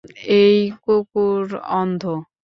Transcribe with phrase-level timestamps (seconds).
[0.37, 1.45] এই কুকুর
[1.73, 2.03] অন্ধ!